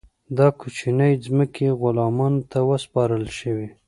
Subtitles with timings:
[0.37, 3.67] دا کوچنۍ ځمکې غلامانو ته وسپارل شوې.